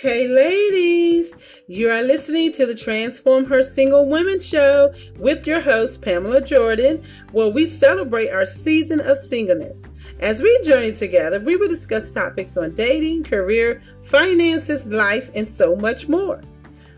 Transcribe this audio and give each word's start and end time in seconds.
Hey, 0.00 0.28
ladies, 0.28 1.32
you 1.66 1.90
are 1.90 2.04
listening 2.04 2.52
to 2.52 2.66
the 2.66 2.74
Transform 2.76 3.46
Her 3.46 3.64
Single 3.64 4.08
Women 4.08 4.38
Show 4.38 4.94
with 5.16 5.44
your 5.44 5.60
host, 5.60 6.02
Pamela 6.02 6.40
Jordan, 6.40 7.02
where 7.32 7.48
we 7.48 7.66
celebrate 7.66 8.30
our 8.30 8.46
season 8.46 9.00
of 9.00 9.18
singleness. 9.18 9.82
As 10.20 10.40
we 10.40 10.62
journey 10.62 10.92
together, 10.92 11.40
we 11.40 11.56
will 11.56 11.66
discuss 11.66 12.12
topics 12.12 12.56
on 12.56 12.76
dating, 12.76 13.24
career, 13.24 13.82
finances, 14.02 14.86
life, 14.86 15.32
and 15.34 15.48
so 15.48 15.74
much 15.74 16.08
more. 16.08 16.42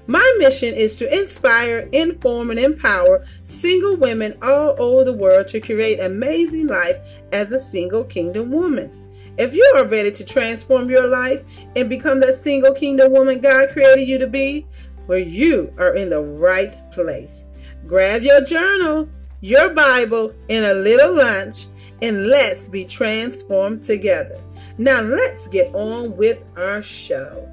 My 0.07 0.37
mission 0.39 0.75
is 0.75 0.95
to 0.97 1.11
inspire, 1.11 1.89
inform, 1.93 2.51
and 2.51 2.61
empower 2.61 3.27
single 3.45 3.97
women 3.97 4.37
all 4.43 4.77
over 4.79 5.05
the 5.05 5.15
world 5.15 5.49
to 5.49 5.61
create 5.61 6.01
amazing 6.01 6.67
life 6.67 6.99
as 7.33 7.51
a 7.51 7.61
single 7.61 8.05
kingdom 8.05 8.53
woman. 8.53 9.00
If 9.41 9.55
you 9.55 9.65
are 9.75 9.87
ready 9.87 10.11
to 10.13 10.23
transform 10.23 10.91
your 10.91 11.09
life 11.09 11.43
and 11.75 11.89
become 11.89 12.21
that 12.21 12.35
single 12.35 12.75
kingdom 12.75 13.11
woman 13.11 13.41
God 13.41 13.71
created 13.71 14.07
you 14.07 14.19
to 14.19 14.27
be, 14.27 14.67
where 15.07 15.19
you 15.19 15.73
are 15.79 15.97
in 15.97 16.11
the 16.11 16.21
right 16.21 16.75
place. 16.93 17.45
Grab 17.87 18.23
your 18.23 18.45
journal, 18.45 19.09
your 19.41 19.71
Bible, 19.71 20.35
and 20.51 20.67
a 20.67 20.75
little 20.75 21.17
lunch, 21.17 21.69
and 22.03 22.27
let's 22.29 22.69
be 22.69 22.85
transformed 22.85 23.83
together. 23.83 24.39
Now, 24.77 25.01
let's 25.01 25.49
get 25.49 25.75
on 25.75 26.19
with 26.19 26.45
our 26.59 26.83
show. 26.83 27.49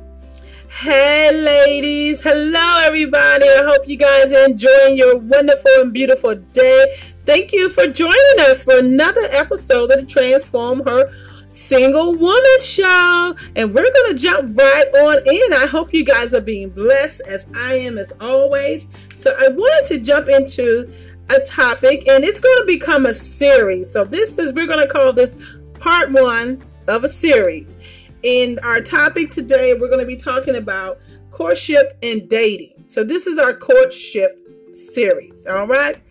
Hey, 0.82 1.32
ladies. 1.32 2.22
Hello, 2.22 2.80
everybody. 2.84 3.46
I 3.46 3.64
hope 3.64 3.88
you 3.88 3.96
guys 3.96 4.34
are 4.34 4.44
enjoying 4.44 4.98
your 4.98 5.16
wonderful 5.16 5.72
and 5.78 5.94
beautiful 5.94 6.36
day. 6.36 6.98
Thank 7.26 7.54
you 7.54 7.70
for 7.70 7.88
joining 7.88 8.40
us 8.40 8.66
for 8.66 8.78
another 8.78 9.26
episode 9.32 9.90
of 9.92 10.02
the 10.02 10.06
Transform 10.06 10.84
Her 10.84 11.10
Single 11.48 12.14
Woman 12.14 12.62
Show. 12.62 13.36
And 13.56 13.74
we're 13.74 13.92
going 13.92 14.14
to 14.14 14.18
jump 14.18 14.58
right 14.58 14.88
on 14.88 15.18
in. 15.26 15.54
I 15.54 15.68
hope 15.68 15.94
you 15.94 16.04
guys 16.04 16.34
are 16.34 16.42
being 16.42 16.70
blessed 16.70 17.22
as 17.28 17.48
I 17.56 17.76
am 17.76 17.98
as 17.98 18.14
always. 18.20 18.88
So 19.16 19.36
I 19.40 19.50
wanted 19.50 19.88
to 19.90 20.00
jump 20.00 20.28
into 20.28 20.92
a 21.30 21.40
topic 21.40 22.08
and 22.08 22.24
it's 22.24 22.40
going 22.40 22.60
to 22.60 22.66
become 22.66 23.06
a 23.06 23.14
series. 23.14 23.92
So 23.92 24.06
this 24.06 24.38
is, 24.38 24.54
we're 24.54 24.68
going 24.68 24.86
to 24.86 24.92
call 24.92 25.14
this 25.14 25.36
part 25.80 26.12
one 26.12 26.64
of 26.88 27.04
a 27.04 27.10
series. 27.10 27.78
In 28.24 28.60
our 28.60 28.82
topic 28.82 29.32
today, 29.32 29.74
we're 29.74 29.90
going 29.90 30.00
to 30.00 30.06
be 30.06 30.18
talking 30.18 30.56
about 30.56 31.00
courtship 31.32 31.98
and 32.02 32.28
dating. 32.30 32.86
So 32.88 33.04
this 33.04 33.28
is 33.28 33.38
our 33.38 33.54
courtship 33.54 34.40
series. 34.74 35.46
All 35.46 35.68
right. 35.68 36.02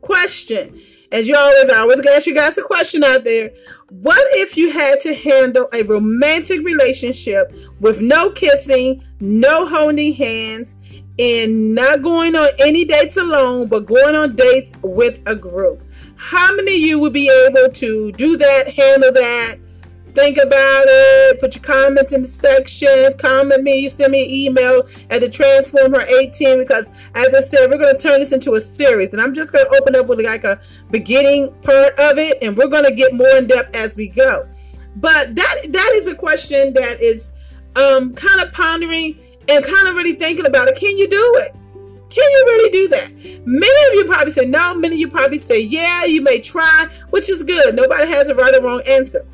Question 0.00 0.80
as 1.14 1.28
you 1.28 1.36
always, 1.36 1.70
I 1.70 1.78
always 1.78 2.04
ask 2.04 2.26
you 2.26 2.34
guys 2.34 2.58
a 2.58 2.62
question 2.62 3.04
out 3.04 3.22
there. 3.22 3.52
What 3.88 4.20
if 4.32 4.56
you 4.56 4.72
had 4.72 5.00
to 5.02 5.14
handle 5.14 5.68
a 5.72 5.82
romantic 5.82 6.64
relationship 6.64 7.54
with 7.78 8.00
no 8.00 8.30
kissing, 8.30 9.04
no 9.20 9.64
holding 9.64 10.14
hands, 10.14 10.74
and 11.16 11.72
not 11.72 12.02
going 12.02 12.34
on 12.34 12.48
any 12.58 12.84
dates 12.84 13.16
alone, 13.16 13.68
but 13.68 13.86
going 13.86 14.16
on 14.16 14.34
dates 14.34 14.72
with 14.82 15.20
a 15.26 15.36
group? 15.36 15.84
How 16.16 16.52
many 16.56 16.74
of 16.74 16.80
you 16.80 16.98
would 16.98 17.12
be 17.12 17.30
able 17.30 17.72
to 17.72 18.10
do 18.10 18.36
that, 18.36 18.74
handle 18.74 19.12
that, 19.12 19.58
Think 20.14 20.38
about 20.38 20.84
it. 20.86 21.40
Put 21.40 21.56
your 21.56 21.64
comments 21.64 22.12
in 22.12 22.22
the 22.22 22.28
sections. 22.28 23.16
Comment 23.16 23.60
me. 23.62 23.88
Send 23.88 24.12
me 24.12 24.22
an 24.22 24.30
email 24.30 24.82
at 25.10 25.20
the 25.20 25.28
Transformer 25.28 26.02
18 26.02 26.58
because, 26.58 26.88
as 27.16 27.34
I 27.34 27.40
said, 27.40 27.68
we're 27.68 27.78
going 27.78 27.96
to 27.96 28.00
turn 28.00 28.20
this 28.20 28.32
into 28.32 28.54
a 28.54 28.60
series. 28.60 29.12
And 29.12 29.20
I'm 29.20 29.34
just 29.34 29.52
going 29.52 29.66
to 29.66 29.76
open 29.76 29.96
up 29.96 30.06
with 30.06 30.20
like 30.20 30.44
a 30.44 30.60
beginning 30.90 31.52
part 31.62 31.98
of 31.98 32.18
it, 32.18 32.38
and 32.42 32.56
we're 32.56 32.68
going 32.68 32.84
to 32.84 32.94
get 32.94 33.12
more 33.12 33.36
in 33.36 33.48
depth 33.48 33.74
as 33.74 33.96
we 33.96 34.06
go. 34.06 34.48
But 34.96 35.34
that 35.34 35.56
that 35.70 35.92
is 35.94 36.06
a 36.06 36.14
question 36.14 36.72
that 36.74 37.00
is 37.00 37.30
um, 37.74 38.14
kind 38.14 38.40
of 38.40 38.52
pondering 38.52 39.18
and 39.48 39.64
kind 39.64 39.88
of 39.88 39.96
really 39.96 40.14
thinking 40.14 40.46
about 40.46 40.68
it. 40.68 40.76
Can 40.76 40.96
you 40.96 41.08
do 41.08 41.34
it? 41.38 41.52
Can 42.08 42.30
you 42.30 42.44
really 42.46 42.70
do 42.70 42.88
that? 42.88 43.12
Many 43.44 43.88
of 43.88 43.94
you 43.94 44.04
probably 44.04 44.30
say 44.30 44.46
no. 44.46 44.76
Many 44.76 44.94
of 44.94 45.00
you 45.00 45.08
probably 45.08 45.38
say 45.38 45.58
yeah. 45.58 46.04
You 46.04 46.22
may 46.22 46.38
try, 46.38 46.86
which 47.10 47.28
is 47.28 47.42
good. 47.42 47.74
Nobody 47.74 48.06
has 48.06 48.28
a 48.28 48.36
right 48.36 48.54
or 48.54 48.62
wrong 48.62 48.82
answer. 48.86 49.26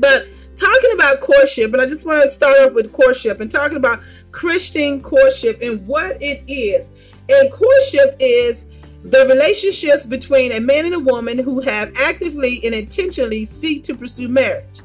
But 0.00 0.26
talking 0.56 0.92
about 0.94 1.20
courtship, 1.20 1.72
and 1.72 1.80
I 1.80 1.86
just 1.86 2.04
want 2.04 2.22
to 2.22 2.28
start 2.28 2.58
off 2.60 2.74
with 2.74 2.92
courtship 2.92 3.40
and 3.40 3.50
talking 3.50 3.76
about 3.76 4.00
Christian 4.32 5.00
courtship 5.00 5.60
and 5.62 5.86
what 5.86 6.20
it 6.20 6.42
is. 6.48 6.90
And 7.28 7.50
courtship 7.52 8.16
is 8.18 8.66
the 9.04 9.26
relationships 9.26 10.06
between 10.06 10.52
a 10.52 10.60
man 10.60 10.84
and 10.86 10.94
a 10.94 10.98
woman 10.98 11.38
who 11.38 11.60
have 11.60 11.92
actively 11.96 12.60
and 12.64 12.74
intentionally 12.74 13.44
seek 13.44 13.84
to 13.84 13.94
pursue 13.94 14.28
marriage. 14.28 14.80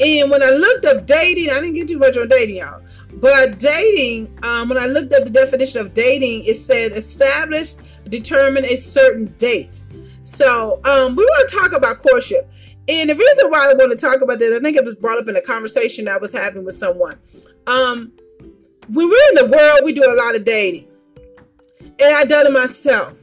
And 0.00 0.30
when 0.30 0.42
I 0.42 0.50
looked 0.50 0.84
up 0.84 1.06
dating, 1.06 1.50
I 1.50 1.54
didn't 1.60 1.74
get 1.74 1.88
too 1.88 1.98
much 1.98 2.16
on 2.16 2.28
dating, 2.28 2.56
y'all. 2.56 2.82
But 3.14 3.58
dating, 3.58 4.38
um, 4.42 4.68
when 4.68 4.76
I 4.76 4.86
looked 4.86 5.12
up 5.12 5.24
the 5.24 5.30
definition 5.30 5.80
of 5.80 5.94
dating, 5.94 6.44
it 6.44 6.56
said 6.56 6.92
establish, 6.92 7.74
determine 8.08 8.64
a 8.66 8.76
certain 8.76 9.34
date. 9.38 9.80
So 10.22 10.80
um, 10.84 11.16
we 11.16 11.24
want 11.24 11.48
to 11.48 11.56
talk 11.56 11.72
about 11.72 11.98
courtship. 11.98 12.50
And 12.88 13.10
the 13.10 13.14
reason 13.16 13.50
why 13.50 13.70
I 13.70 13.74
want 13.74 13.90
to 13.90 13.96
talk 13.96 14.20
about 14.20 14.38
this, 14.38 14.56
I 14.56 14.62
think 14.62 14.76
it 14.76 14.84
was 14.84 14.94
brought 14.94 15.18
up 15.18 15.28
in 15.28 15.36
a 15.36 15.40
conversation 15.40 16.06
I 16.06 16.18
was 16.18 16.32
having 16.32 16.64
with 16.64 16.76
someone. 16.76 17.18
Um, 17.66 18.12
when 18.88 19.08
we're 19.08 19.28
in 19.30 19.50
the 19.50 19.56
world, 19.56 19.80
we 19.84 19.92
do 19.92 20.04
a 20.04 20.14
lot 20.14 20.36
of 20.36 20.44
dating. 20.44 20.86
And 21.98 22.14
I 22.14 22.24
done 22.24 22.46
it 22.46 22.52
myself. 22.52 23.22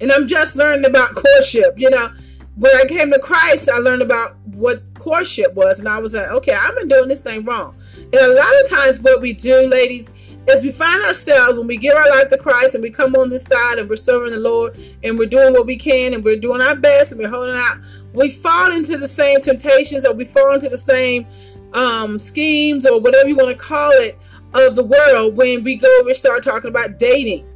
And 0.00 0.12
I'm 0.12 0.28
just 0.28 0.54
learning 0.54 0.84
about 0.84 1.14
courtship. 1.14 1.74
You 1.76 1.90
know, 1.90 2.12
when 2.54 2.76
I 2.76 2.84
came 2.84 3.10
to 3.10 3.18
Christ, 3.18 3.68
I 3.68 3.78
learned 3.78 4.02
about 4.02 4.36
what 4.44 4.82
courtship 4.94 5.54
was. 5.54 5.80
And 5.80 5.88
I 5.88 5.98
was 5.98 6.14
like, 6.14 6.28
okay, 6.28 6.52
I've 6.52 6.76
been 6.76 6.88
doing 6.88 7.08
this 7.08 7.22
thing 7.22 7.44
wrong. 7.44 7.74
And 7.96 8.14
a 8.14 8.34
lot 8.34 8.52
of 8.62 8.70
times, 8.70 9.00
what 9.00 9.20
we 9.20 9.32
do, 9.32 9.66
ladies, 9.66 10.12
as 10.48 10.62
we 10.62 10.72
find 10.72 11.02
ourselves 11.04 11.58
when 11.58 11.66
we 11.66 11.76
give 11.76 11.94
our 11.94 12.08
life 12.08 12.28
to 12.28 12.38
Christ 12.38 12.74
and 12.74 12.82
we 12.82 12.90
come 12.90 13.14
on 13.14 13.28
this 13.28 13.44
side 13.44 13.78
and 13.78 13.88
we're 13.88 13.96
serving 13.96 14.32
the 14.32 14.38
Lord 14.38 14.78
and 15.02 15.18
we're 15.18 15.26
doing 15.26 15.52
what 15.52 15.66
we 15.66 15.76
can 15.76 16.14
and 16.14 16.24
we're 16.24 16.38
doing 16.38 16.60
our 16.60 16.76
best 16.76 17.12
and 17.12 17.20
we're 17.20 17.28
holding 17.28 17.56
out, 17.56 17.78
we 18.12 18.30
fall 18.30 18.72
into 18.72 18.96
the 18.96 19.08
same 19.08 19.40
temptations 19.40 20.04
or 20.04 20.14
we 20.14 20.24
fall 20.24 20.54
into 20.54 20.68
the 20.68 20.78
same 20.78 21.26
um, 21.74 22.18
schemes 22.18 22.86
or 22.86 22.98
whatever 23.00 23.28
you 23.28 23.36
want 23.36 23.56
to 23.56 23.62
call 23.62 23.90
it 23.92 24.18
of 24.54 24.74
the 24.74 24.84
world 24.84 25.36
when 25.36 25.62
we 25.62 25.76
go 25.76 26.02
we 26.06 26.14
start 26.14 26.42
talking 26.42 26.70
about 26.70 26.98
dating. 26.98 27.46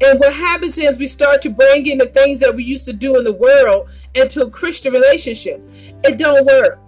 And 0.00 0.20
what 0.20 0.34
happens 0.34 0.76
is 0.76 0.98
we 0.98 1.06
start 1.06 1.40
to 1.42 1.50
bring 1.50 1.86
in 1.86 1.98
the 1.98 2.06
things 2.06 2.40
that 2.40 2.54
we 2.54 2.64
used 2.64 2.84
to 2.86 2.92
do 2.92 3.16
in 3.16 3.24
the 3.24 3.32
world 3.32 3.88
into 4.14 4.50
Christian 4.50 4.92
relationships. 4.92 5.68
It 6.04 6.18
don't 6.18 6.44
work. 6.44 6.78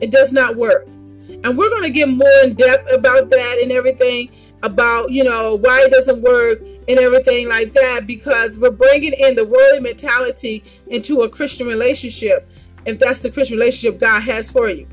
It 0.00 0.10
does 0.10 0.32
not 0.32 0.56
work. 0.56 0.86
And 0.86 1.56
we're 1.56 1.70
going 1.70 1.84
to 1.84 1.90
get 1.90 2.08
more 2.08 2.28
in 2.44 2.54
depth 2.54 2.92
about 2.92 3.30
that 3.30 3.58
and 3.62 3.72
everything 3.72 4.30
about, 4.62 5.10
you 5.10 5.24
know, 5.24 5.54
why 5.54 5.82
it 5.84 5.90
doesn't 5.90 6.22
work 6.22 6.60
and 6.88 6.98
everything 6.98 7.48
like 7.48 7.72
that 7.72 8.06
because 8.06 8.58
we're 8.58 8.70
bringing 8.70 9.12
in 9.12 9.34
the 9.36 9.44
worldly 9.44 9.80
mentality 9.80 10.62
into 10.86 11.22
a 11.22 11.28
Christian 11.28 11.66
relationship 11.66 12.48
if 12.86 12.98
that's 12.98 13.22
the 13.22 13.30
Christian 13.30 13.58
relationship 13.58 14.00
God 14.00 14.20
has 14.20 14.50
for 14.50 14.68
you. 14.68 14.88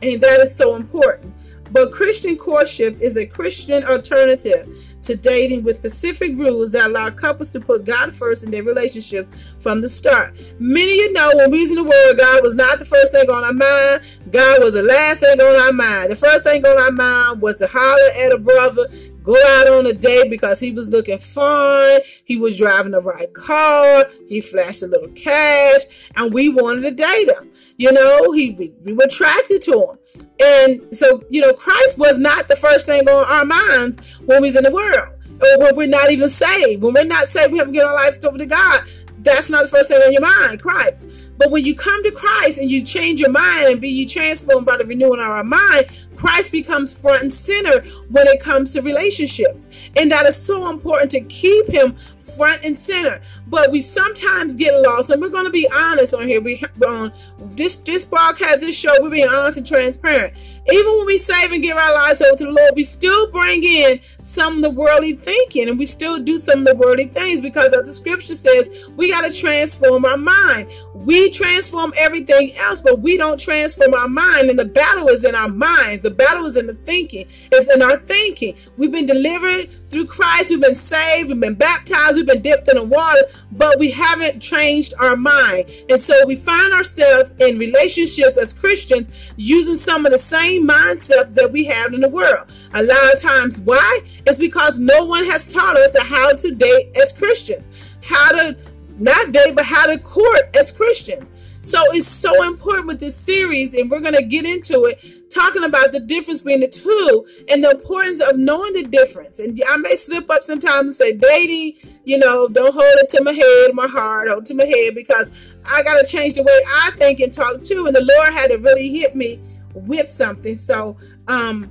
And 0.00 0.20
that 0.20 0.40
is 0.40 0.54
so 0.54 0.76
important. 0.76 1.34
But 1.72 1.90
Christian 1.90 2.36
courtship 2.36 3.00
is 3.00 3.16
a 3.16 3.24
Christian 3.24 3.82
alternative 3.84 4.68
to 5.02 5.16
dating 5.16 5.64
with 5.64 5.78
specific 5.78 6.36
rules 6.36 6.72
that 6.72 6.86
allow 6.86 7.10
couples 7.10 7.50
to 7.52 7.60
put 7.60 7.84
God 7.84 8.14
first 8.14 8.44
in 8.44 8.50
their 8.50 8.62
relationships 8.62 9.30
from 9.58 9.80
the 9.80 9.88
start. 9.88 10.34
Many 10.60 10.92
of 10.92 10.96
you 10.98 11.12
know 11.12 11.30
when 11.34 11.50
we 11.50 11.60
was 11.60 11.70
in 11.70 11.76
the 11.76 11.84
world, 11.84 12.18
God 12.18 12.42
was 12.42 12.54
not 12.54 12.78
the 12.78 12.84
first 12.84 13.12
thing 13.12 13.28
on 13.28 13.42
our 13.42 13.52
mind. 13.52 14.02
God 14.30 14.62
was 14.62 14.74
the 14.74 14.82
last 14.82 15.20
thing 15.20 15.40
on 15.40 15.60
our 15.60 15.72
mind. 15.72 16.10
The 16.10 16.16
first 16.16 16.44
thing 16.44 16.64
on 16.64 16.78
our 16.78 16.92
mind 16.92 17.40
was 17.40 17.58
to 17.58 17.66
holler 17.66 18.10
at 18.16 18.32
a 18.32 18.38
brother, 18.38 18.88
go 19.22 19.36
out 19.36 19.68
on 19.68 19.86
a 19.86 19.92
date 19.92 20.30
because 20.30 20.60
he 20.60 20.72
was 20.72 20.88
looking 20.88 21.18
fine. 21.18 22.00
He 22.24 22.36
was 22.36 22.56
driving 22.56 22.92
the 22.92 23.00
right 23.00 23.32
car. 23.32 24.06
He 24.26 24.40
flashed 24.40 24.82
a 24.82 24.86
little 24.86 25.08
cash, 25.10 25.80
and 26.16 26.32
we 26.32 26.48
wanted 26.48 26.82
to 26.82 26.90
date 26.90 27.28
him. 27.28 27.50
You 27.76 27.92
know, 27.92 28.32
he 28.32 28.50
we, 28.50 28.72
we 28.84 28.92
were 28.92 29.04
attracted 29.04 29.62
to 29.62 29.72
him, 29.72 30.26
and 30.40 30.96
so 30.96 31.22
you 31.30 31.40
know, 31.40 31.52
Christ 31.52 31.98
was 31.98 32.18
not 32.18 32.48
the 32.48 32.56
first 32.56 32.86
thing 32.86 33.08
on 33.08 33.24
our 33.24 33.44
minds 33.44 33.98
when 34.26 34.42
we 34.42 34.48
was 34.48 34.56
in 34.56 34.64
the 34.64 34.72
world, 34.72 35.08
or 35.40 35.58
when 35.58 35.76
we're 35.76 35.86
not 35.86 36.10
even 36.10 36.28
saved. 36.28 36.82
When 36.82 36.94
we're 36.94 37.04
not 37.04 37.28
saved, 37.28 37.52
we 37.52 37.58
haven't 37.58 37.74
given 37.74 37.88
our 37.88 37.94
lives 37.94 38.24
over 38.24 38.38
to 38.38 38.46
God. 38.46 38.82
That's 39.18 39.50
not 39.50 39.62
the 39.62 39.68
first 39.68 39.88
thing 39.88 40.02
on 40.02 40.12
your 40.12 40.22
mind, 40.22 40.60
Christ. 40.60 41.06
But 41.42 41.50
when 41.50 41.64
you 41.64 41.74
come 41.74 42.04
to 42.04 42.12
Christ 42.12 42.58
and 42.58 42.70
you 42.70 42.82
change 42.82 43.20
your 43.20 43.32
mind 43.32 43.66
and 43.66 43.80
be 43.80 43.88
you 43.88 44.06
transformed 44.06 44.64
by 44.64 44.76
the 44.76 44.84
renewing 44.84 45.18
of 45.18 45.26
our 45.26 45.42
mind, 45.42 45.86
Christ 46.14 46.52
becomes 46.52 46.92
front 46.92 47.22
and 47.22 47.32
center 47.32 47.80
when 48.10 48.28
it 48.28 48.38
comes 48.38 48.72
to 48.74 48.80
relationships. 48.80 49.68
And 49.96 50.08
that 50.12 50.24
is 50.24 50.36
so 50.36 50.70
important 50.70 51.10
to 51.12 51.20
keep 51.22 51.66
him 51.68 51.96
front 52.36 52.62
and 52.64 52.76
center. 52.76 53.20
But 53.48 53.72
we 53.72 53.80
sometimes 53.80 54.54
get 54.54 54.80
lost, 54.80 55.10
and 55.10 55.20
we're 55.20 55.30
going 55.30 55.46
to 55.46 55.50
be 55.50 55.68
honest 55.74 56.14
on 56.14 56.28
here. 56.28 56.40
We 56.40 56.62
on 56.86 57.12
this 57.38 57.74
this 57.76 58.04
broadcast, 58.04 58.60
this 58.60 58.78
show, 58.78 58.96
we're 59.00 59.10
being 59.10 59.28
honest 59.28 59.58
and 59.58 59.66
transparent. 59.66 60.34
Even 60.72 60.96
when 60.96 61.06
we 61.06 61.18
save 61.18 61.50
and 61.50 61.60
give 61.60 61.76
our 61.76 61.92
lives 61.92 62.22
over 62.22 62.36
to 62.36 62.44
the 62.44 62.52
Lord, 62.52 62.74
we 62.76 62.84
still 62.84 63.28
bring 63.32 63.64
in 63.64 63.98
some 64.20 64.56
of 64.56 64.62
the 64.62 64.70
worldly 64.70 65.14
thinking, 65.14 65.68
and 65.68 65.76
we 65.76 65.86
still 65.86 66.20
do 66.20 66.38
some 66.38 66.60
of 66.60 66.64
the 66.66 66.76
worldly 66.76 67.06
things 67.06 67.40
because, 67.40 67.72
as 67.72 67.84
the 67.84 67.92
Scripture 67.92 68.36
says, 68.36 68.70
we 68.96 69.10
got 69.10 69.22
to 69.22 69.32
transform 69.36 70.04
our 70.04 70.16
mind. 70.16 70.70
We 70.94 71.30
transform 71.32 71.92
everything 71.98 72.52
else, 72.58 72.80
but 72.80 73.00
we 73.00 73.16
don't 73.16 73.38
transform 73.38 73.94
our 73.94 74.08
mind. 74.08 74.50
And 74.50 74.58
the 74.58 74.64
battle 74.64 75.08
is 75.08 75.24
in 75.24 75.34
our 75.34 75.48
minds. 75.48 76.02
The 76.02 76.10
battle 76.10 76.46
is 76.46 76.56
in 76.56 76.66
the 76.66 76.74
thinking. 76.74 77.26
It's 77.50 77.74
in 77.74 77.82
our 77.82 77.98
thinking. 77.98 78.56
We've 78.76 78.92
been 78.92 79.06
delivered 79.06 79.90
through 79.90 80.06
Christ. 80.06 80.50
We've 80.50 80.60
been 80.60 80.74
saved. 80.74 81.28
We've 81.28 81.40
been 81.40 81.54
baptized. 81.54 82.16
We've 82.16 82.26
been 82.26 82.42
dipped 82.42 82.68
in 82.68 82.76
the 82.76 82.84
water, 82.84 83.22
but 83.50 83.78
we 83.78 83.90
haven't 83.90 84.40
changed 84.40 84.94
our 85.00 85.16
mind. 85.16 85.70
And 85.88 86.00
so 86.00 86.26
we 86.26 86.36
find 86.36 86.72
ourselves 86.72 87.34
in 87.38 87.58
relationships 87.58 88.36
as 88.36 88.52
Christians 88.52 89.08
using 89.36 89.76
some 89.76 90.06
of 90.06 90.12
the 90.12 90.18
same 90.18 90.66
mindsets 90.66 91.34
that 91.34 91.50
we 91.52 91.64
have 91.64 91.92
in 91.92 92.00
the 92.00 92.08
world. 92.08 92.50
A 92.74 92.82
lot 92.82 93.14
of 93.14 93.20
times, 93.20 93.60
why? 93.60 94.00
It's 94.26 94.38
because 94.38 94.78
no 94.78 95.04
one 95.04 95.24
has 95.24 95.52
taught 95.52 95.76
us 95.76 95.96
how 95.98 96.32
to 96.32 96.54
date 96.54 96.96
as 96.96 97.12
Christians, 97.12 97.68
how 98.02 98.30
to 98.32 98.56
not 99.02 99.32
date, 99.32 99.54
but 99.54 99.64
how 99.64 99.86
to 99.86 99.98
court 99.98 100.56
as 100.56 100.72
Christians. 100.72 101.32
So 101.64 101.78
it's 101.92 102.08
so 102.08 102.42
important 102.42 102.88
with 102.88 102.98
this 102.98 103.16
series, 103.16 103.72
and 103.72 103.88
we're 103.88 104.00
going 104.00 104.14
to 104.14 104.22
get 104.24 104.44
into 104.44 104.84
it, 104.84 105.30
talking 105.30 105.62
about 105.62 105.92
the 105.92 106.00
difference 106.00 106.40
between 106.40 106.60
the 106.60 106.66
two 106.66 107.24
and 107.48 107.62
the 107.62 107.70
importance 107.70 108.20
of 108.20 108.36
knowing 108.36 108.72
the 108.72 108.82
difference. 108.82 109.38
And 109.38 109.60
I 109.68 109.76
may 109.76 109.94
slip 109.94 110.28
up 110.28 110.42
sometimes 110.42 110.86
and 110.86 110.94
say, 110.96 111.12
dating, 111.12 111.74
you 112.04 112.18
know, 112.18 112.48
don't 112.48 112.74
hold 112.74 112.94
it 112.96 113.08
to 113.10 113.22
my 113.22 113.32
head, 113.32 113.74
my 113.74 113.86
heart, 113.86 114.28
hold 114.28 114.46
to 114.46 114.54
my 114.54 114.64
head, 114.64 114.96
because 114.96 115.30
I 115.64 115.84
got 115.84 116.00
to 116.00 116.06
change 116.06 116.34
the 116.34 116.42
way 116.42 116.60
I 116.68 116.90
think 116.96 117.20
and 117.20 117.32
talk 117.32 117.62
too. 117.62 117.86
And 117.86 117.94
the 117.94 118.04
Lord 118.04 118.28
had 118.32 118.48
to 118.48 118.56
really 118.56 118.90
hit 118.90 119.14
me 119.14 119.40
with 119.72 120.08
something. 120.08 120.56
So, 120.56 120.96
um, 121.28 121.70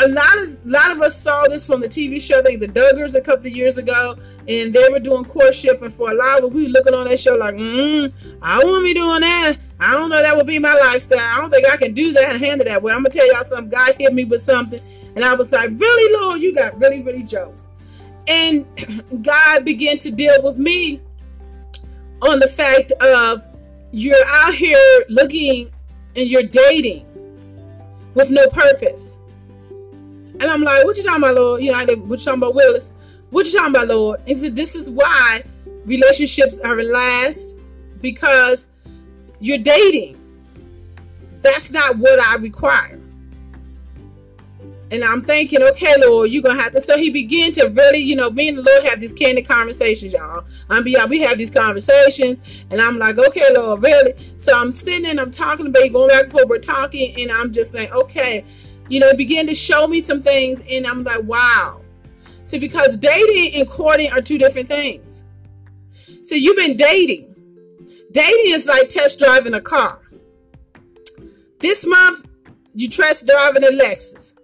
a 0.00 0.08
lot 0.08 0.38
of 0.38 0.64
a 0.64 0.68
lot 0.68 0.90
of 0.92 1.00
us 1.02 1.20
saw 1.20 1.44
this 1.48 1.66
from 1.66 1.80
the 1.80 1.88
TV 1.88 2.20
show, 2.20 2.40
think 2.42 2.60
the 2.60 2.68
Duggars 2.68 3.16
a 3.16 3.20
couple 3.20 3.46
of 3.46 3.52
years 3.52 3.78
ago, 3.78 4.16
and 4.46 4.72
they 4.72 4.88
were 4.90 5.00
doing 5.00 5.24
courtship, 5.24 5.82
and 5.82 5.92
for 5.92 6.10
a 6.10 6.14
lot 6.14 6.38
of 6.38 6.44
us, 6.44 6.52
we 6.52 6.64
were 6.64 6.68
looking 6.68 6.94
on 6.94 7.08
that 7.08 7.18
show 7.18 7.34
like, 7.34 7.54
mm, 7.54 8.12
I 8.40 8.62
won't 8.62 8.84
be 8.84 8.94
doing 8.94 9.20
that. 9.22 9.56
I 9.80 9.92
don't 9.92 10.10
know 10.10 10.22
that 10.22 10.36
would 10.36 10.46
be 10.46 10.58
my 10.58 10.74
lifestyle. 10.74 11.18
I 11.18 11.40
don't 11.40 11.50
think 11.50 11.68
I 11.68 11.76
can 11.76 11.94
do 11.94 12.12
that 12.12 12.30
and 12.30 12.38
handle 12.38 12.64
that. 12.66 12.82
Well, 12.82 12.96
I'm 12.96 13.02
gonna 13.02 13.12
tell 13.12 13.30
y'all 13.32 13.42
something. 13.42 13.70
God 13.70 13.94
hit 13.98 14.12
me 14.12 14.24
with 14.24 14.42
something, 14.42 14.80
and 15.16 15.24
I 15.24 15.34
was 15.34 15.52
like, 15.52 15.70
really, 15.70 16.20
Lord, 16.20 16.40
you 16.40 16.54
got 16.54 16.78
really, 16.78 17.02
really 17.02 17.24
jokes. 17.24 17.68
And 18.28 18.66
God 19.22 19.64
began 19.64 19.98
to 19.98 20.10
deal 20.10 20.36
with 20.42 20.58
me 20.58 21.00
on 22.22 22.38
the 22.38 22.48
fact 22.48 22.92
of 22.92 23.42
you're 23.90 24.16
out 24.26 24.54
here 24.54 25.04
looking 25.08 25.70
and 26.14 26.28
you're 26.28 26.42
dating 26.42 27.04
with 28.14 28.30
no 28.30 28.46
purpose 28.48 29.17
and 30.40 30.50
I'm 30.50 30.62
like, 30.62 30.84
what 30.84 30.96
you 30.96 31.02
talking 31.02 31.22
about, 31.22 31.34
Lord? 31.34 31.62
You 31.62 31.72
know, 31.72 31.78
what 31.78 32.18
you 32.18 32.24
talking 32.24 32.42
about, 32.42 32.54
Willis? 32.54 32.92
What 33.30 33.46
you 33.46 33.52
talking 33.52 33.74
about, 33.74 33.88
Lord? 33.88 34.20
And 34.20 34.28
he 34.28 34.38
said, 34.38 34.56
this 34.56 34.74
is 34.74 34.90
why 34.90 35.42
relationships 35.84 36.58
are 36.60 36.82
last 36.82 37.56
because 38.00 38.66
you're 39.40 39.58
dating. 39.58 40.16
That's 41.42 41.72
not 41.72 41.96
what 41.96 42.20
I 42.20 42.36
require. 42.36 42.98
And 44.90 45.04
I'm 45.04 45.20
thinking, 45.20 45.62
okay, 45.62 45.94
Lord, 45.98 46.30
you're 46.30 46.42
gonna 46.42 46.60
have 46.60 46.72
to. 46.72 46.80
So 46.80 46.96
he 46.96 47.10
began 47.10 47.52
to 47.52 47.66
really, 47.66 47.98
you 47.98 48.16
know, 48.16 48.30
me 48.30 48.48
and 48.48 48.58
the 48.58 48.62
Lord 48.62 48.84
have 48.84 49.00
these 49.00 49.12
candid 49.12 49.46
conversations, 49.46 50.14
y'all. 50.14 50.44
I'm 50.70 50.82
beyond. 50.82 51.10
We 51.10 51.20
have 51.20 51.36
these 51.36 51.50
conversations, 51.50 52.40
and 52.70 52.80
I'm 52.80 52.98
like, 52.98 53.18
okay, 53.18 53.44
Lord, 53.54 53.82
really. 53.82 54.14
So 54.36 54.58
I'm 54.58 54.72
sitting 54.72 55.04
and 55.04 55.20
I'm 55.20 55.30
talking 55.30 55.66
about 55.66 55.92
going 55.92 56.08
back 56.08 56.24
and 56.24 56.32
forth. 56.32 56.48
We're 56.48 56.58
talking, 56.58 57.14
and 57.20 57.30
I'm 57.30 57.52
just 57.52 57.70
saying, 57.70 57.90
okay, 57.92 58.46
you 58.88 59.00
know, 59.00 59.08
it 59.08 59.16
began 59.16 59.46
to 59.46 59.54
show 59.54 59.86
me 59.86 60.00
some 60.00 60.22
things, 60.22 60.62
and 60.70 60.86
I'm 60.86 61.04
like, 61.04 61.24
wow. 61.24 61.82
See, 62.46 62.58
because 62.58 62.96
dating 62.96 63.60
and 63.60 63.68
courting 63.68 64.10
are 64.12 64.22
two 64.22 64.38
different 64.38 64.68
things. 64.68 65.24
See, 66.22 66.38
you've 66.38 66.56
been 66.56 66.76
dating. 66.76 67.34
Dating 68.10 68.54
is 68.54 68.66
like 68.66 68.88
test 68.88 69.18
driving 69.18 69.54
a 69.54 69.60
car. 69.60 70.00
This 71.58 71.86
month, 71.86 72.26
you 72.74 72.88
test 72.88 73.26
driving 73.26 73.64
a 73.64 73.68
Lexus. 73.68 74.34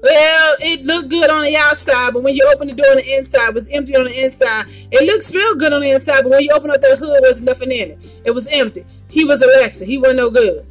Well, 0.00 0.56
it 0.60 0.84
looked 0.84 1.08
good 1.08 1.28
on 1.28 1.42
the 1.42 1.56
outside, 1.56 2.12
but 2.14 2.22
when 2.22 2.36
you 2.36 2.48
open 2.54 2.68
the 2.68 2.74
door 2.74 2.90
on 2.90 2.98
the 2.98 3.16
inside, 3.16 3.48
it 3.48 3.54
was 3.54 3.68
empty 3.72 3.96
on 3.96 4.04
the 4.04 4.22
inside. 4.24 4.66
It 4.92 5.04
looks 5.04 5.34
real 5.34 5.56
good 5.56 5.72
on 5.72 5.80
the 5.80 5.90
inside, 5.90 6.22
but 6.22 6.30
when 6.30 6.42
you 6.42 6.52
open 6.54 6.70
up 6.70 6.80
the 6.80 6.96
hood, 6.96 7.20
there 7.20 7.30
was 7.30 7.40
nothing 7.40 7.72
in 7.72 7.90
it. 7.90 8.20
It 8.24 8.30
was 8.30 8.46
empty. 8.48 8.84
He 9.08 9.24
was 9.24 9.42
a 9.42 9.46
Lexus. 9.46 9.86
He 9.86 9.98
wasn't 9.98 10.18
no 10.18 10.30
good. 10.30 10.64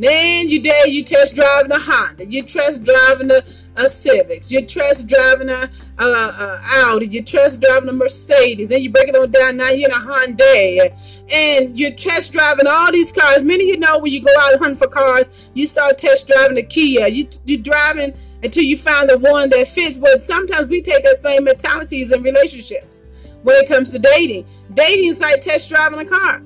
Then 0.00 0.48
you 0.48 0.62
dare 0.62 0.86
you 0.86 1.04
test 1.04 1.34
driving 1.34 1.72
a 1.72 1.78
Honda, 1.78 2.24
you 2.24 2.42
test 2.42 2.82
driving 2.84 3.30
a, 3.30 3.42
a 3.76 3.86
Civics, 3.86 4.50
you 4.50 4.64
test 4.64 5.06
driving 5.06 5.50
a, 5.50 5.68
a, 5.98 6.04
a 6.04 6.60
Audi, 6.64 7.06
you 7.06 7.20
test 7.20 7.60
driving 7.60 7.90
a 7.90 7.92
Mercedes, 7.92 8.70
then 8.70 8.80
you 8.80 8.90
break 8.90 9.08
it 9.08 9.14
on 9.14 9.30
down. 9.30 9.58
Now 9.58 9.68
you're 9.68 9.90
in 9.90 9.94
a 9.94 10.00
Hyundai, 10.00 11.28
and 11.30 11.78
you're 11.78 11.90
test 11.90 12.32
driving 12.32 12.66
all 12.66 12.90
these 12.90 13.12
cars. 13.12 13.42
Many 13.42 13.64
of 13.64 13.68
you 13.68 13.78
know 13.78 13.98
when 13.98 14.10
you 14.10 14.22
go 14.22 14.32
out 14.40 14.58
hunting 14.58 14.78
for 14.78 14.88
cars, 14.88 15.50
you 15.52 15.66
start 15.66 15.98
test 15.98 16.26
driving 16.26 16.56
a 16.56 16.62
Kia. 16.62 17.06
You 17.06 17.28
you 17.44 17.58
driving 17.58 18.14
until 18.42 18.64
you 18.64 18.78
find 18.78 19.10
the 19.10 19.18
one 19.18 19.50
that 19.50 19.68
fits. 19.68 19.98
But 19.98 20.24
sometimes 20.24 20.68
we 20.68 20.80
take 20.80 21.04
that 21.04 21.16
same 21.16 21.44
mentalities 21.44 22.10
in 22.10 22.22
relationships 22.22 23.02
when 23.42 23.62
it 23.62 23.68
comes 23.68 23.92
to 23.92 23.98
dating. 23.98 24.46
Dating 24.72 25.10
is 25.10 25.20
like 25.20 25.42
test 25.42 25.68
driving 25.68 25.98
a 25.98 26.06
car 26.06 26.42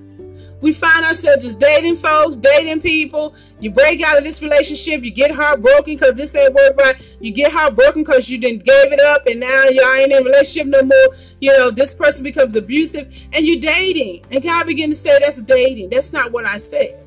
we 0.64 0.72
find 0.72 1.04
ourselves 1.04 1.44
just 1.44 1.60
dating 1.60 1.96
folks, 1.96 2.38
dating 2.38 2.80
people. 2.80 3.34
You 3.60 3.70
break 3.70 4.00
out 4.00 4.16
of 4.16 4.24
this 4.24 4.40
relationship, 4.40 5.04
you 5.04 5.10
get 5.10 5.30
heartbroken 5.30 5.96
because 5.96 6.14
this 6.14 6.34
ain't 6.34 6.54
work 6.54 6.74
right. 6.78 6.96
You 7.20 7.32
get 7.32 7.52
heartbroken 7.52 8.02
because 8.02 8.30
you 8.30 8.38
didn't 8.38 8.64
gave 8.64 8.90
it 8.90 8.98
up, 8.98 9.26
and 9.26 9.40
now 9.40 9.64
y'all 9.64 9.92
ain't 9.92 10.10
in 10.10 10.22
a 10.22 10.24
relationship 10.24 10.68
no 10.68 10.82
more. 10.82 11.16
You 11.38 11.52
know, 11.58 11.70
this 11.70 11.92
person 11.92 12.24
becomes 12.24 12.56
abusive, 12.56 13.14
and 13.34 13.46
you're 13.46 13.60
dating. 13.60 14.24
And 14.30 14.42
God 14.42 14.66
begin 14.66 14.88
to 14.88 14.96
say 14.96 15.18
that's 15.18 15.42
dating. 15.42 15.90
That's 15.90 16.14
not 16.14 16.32
what 16.32 16.46
I 16.46 16.56
said. 16.56 17.04